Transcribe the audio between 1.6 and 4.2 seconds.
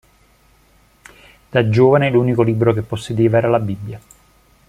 giovane l'unico libro che possedeva era la Bibbia.